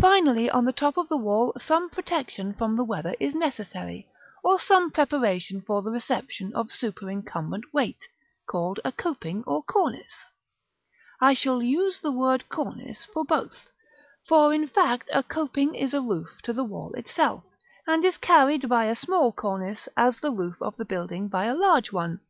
[0.00, 4.08] Finally, on the top of the wall some protection from the weather is necessary,
[4.44, 8.06] or some preparation for the reception of superincumbent weight,
[8.46, 10.24] called a coping, or Cornice.
[11.20, 13.68] I shall use the word Cornice for both;
[14.24, 17.42] for, in fact, a coping is a roof to the wall itself,
[17.88, 21.56] and is carried by a small cornice as the roof of the building by a
[21.58, 22.20] large one.